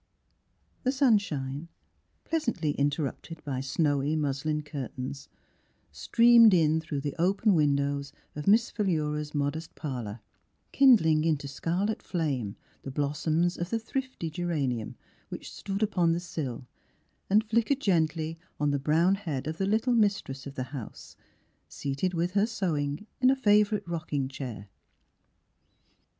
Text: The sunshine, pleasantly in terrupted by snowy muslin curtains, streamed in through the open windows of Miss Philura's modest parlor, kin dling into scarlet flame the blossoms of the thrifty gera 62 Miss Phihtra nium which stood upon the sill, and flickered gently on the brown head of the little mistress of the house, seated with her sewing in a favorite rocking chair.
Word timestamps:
The 0.81 0.91
sunshine, 0.91 1.67
pleasantly 2.23 2.71
in 2.71 2.89
terrupted 2.89 3.43
by 3.45 3.59
snowy 3.61 4.15
muslin 4.15 4.63
curtains, 4.63 5.29
streamed 5.91 6.55
in 6.55 6.81
through 6.81 7.01
the 7.01 7.13
open 7.19 7.53
windows 7.53 8.11
of 8.35 8.47
Miss 8.47 8.71
Philura's 8.71 9.35
modest 9.35 9.75
parlor, 9.75 10.21
kin 10.71 10.97
dling 10.97 11.23
into 11.23 11.47
scarlet 11.47 12.01
flame 12.01 12.55
the 12.81 12.89
blossoms 12.89 13.59
of 13.59 13.69
the 13.69 13.77
thrifty 13.77 14.31
gera 14.31 14.55
62 14.55 14.65
Miss 14.65 14.65
Phihtra 14.81 14.85
nium 14.91 14.95
which 15.29 15.53
stood 15.53 15.83
upon 15.83 16.13
the 16.13 16.19
sill, 16.19 16.65
and 17.29 17.47
flickered 17.47 17.79
gently 17.79 18.39
on 18.59 18.71
the 18.71 18.79
brown 18.79 19.13
head 19.13 19.45
of 19.45 19.59
the 19.59 19.67
little 19.67 19.93
mistress 19.93 20.47
of 20.47 20.55
the 20.55 20.63
house, 20.73 21.15
seated 21.67 22.15
with 22.15 22.31
her 22.31 22.47
sewing 22.47 23.05
in 23.19 23.29
a 23.29 23.35
favorite 23.35 23.87
rocking 23.87 24.27
chair. 24.27 24.67